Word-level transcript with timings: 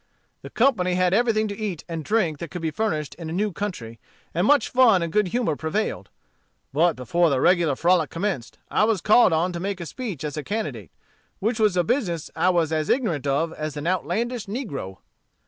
"The 0.41 0.49
company 0.49 0.95
had 0.95 1.13
everything 1.13 1.47
to 1.49 1.55
eat 1.55 1.83
and 1.87 2.03
drink 2.03 2.39
that 2.39 2.49
could 2.49 2.63
be 2.63 2.71
furnished 2.71 3.13
in 3.19 3.29
a 3.29 3.31
new 3.31 3.51
country; 3.51 3.99
and 4.33 4.47
much 4.47 4.67
fun 4.67 5.03
and 5.03 5.13
good 5.13 5.27
humor 5.27 5.55
prevailed. 5.55 6.09
But 6.73 6.95
before 6.95 7.29
the 7.29 7.39
regular 7.39 7.75
frolic 7.75 8.09
commenced, 8.09 8.57
I 8.71 8.83
was 8.85 8.99
called 8.99 9.31
on 9.31 9.53
to 9.53 9.59
make 9.59 9.79
a 9.79 9.85
speech 9.85 10.23
as 10.23 10.37
a 10.37 10.43
candidate, 10.43 10.89
which 11.37 11.59
was 11.59 11.77
a 11.77 11.83
business 11.83 12.31
I 12.35 12.49
was 12.49 12.71
as 12.73 12.89
ignorant 12.89 13.27
of 13.27 13.53
as 13.53 13.77
an 13.77 13.85
outlandish 13.85 14.47
negro. 14.47 14.97